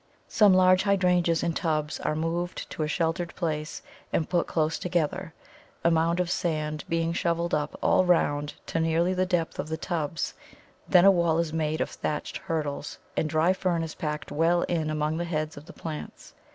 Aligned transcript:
Some 0.27 0.55
large 0.55 0.81
Hydrangeas 0.81 1.43
in 1.43 1.53
tubs 1.53 1.99
are 1.99 2.15
moved 2.15 2.67
to 2.71 2.81
a 2.81 2.87
sheltered 2.87 3.35
place 3.35 3.83
and 4.11 4.27
put 4.27 4.47
close 4.47 4.79
together, 4.79 5.31
a 5.83 5.91
mound 5.91 6.19
of 6.19 6.31
sand 6.31 6.83
being 6.89 7.13
shovelled 7.13 7.53
up 7.53 7.77
all 7.83 8.03
round 8.03 8.55
to 8.65 8.79
nearly 8.79 9.13
the 9.13 9.27
depth 9.27 9.59
of 9.59 9.69
the 9.69 9.77
tubs; 9.77 10.33
then 10.89 11.05
a 11.05 11.11
wall 11.11 11.37
is 11.37 11.53
made 11.53 11.81
of 11.81 11.89
thatched 11.91 12.37
hurdles, 12.37 12.97
and 13.15 13.29
dry 13.29 13.53
fern 13.53 13.83
is 13.83 13.93
packed 13.93 14.31
well 14.31 14.63
in 14.63 14.89
among 14.89 15.17
the 15.17 15.23
heads 15.25 15.55
of 15.55 15.67
the 15.67 15.73
plants. 15.73 16.33